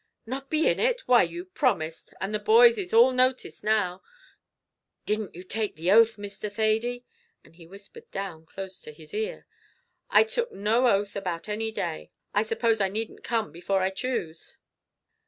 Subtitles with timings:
[0.25, 1.07] "Not be in it!
[1.07, 4.01] why you promised; and the boys is all noticed now.
[5.05, 6.51] Didn't you take the oath, Mr.
[6.51, 7.05] Thady?"
[7.43, 9.45] and he whispered down close to his ear.
[10.09, 12.09] "I took no oath about any day.
[12.33, 14.57] I suppose I needn't come before I choose?"